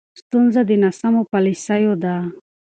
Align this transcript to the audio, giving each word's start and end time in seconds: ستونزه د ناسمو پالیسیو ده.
ستونزه 0.21 0.61
د 0.69 0.71
ناسمو 0.83 1.21
پالیسیو 1.31 1.93
ده. 2.03 2.15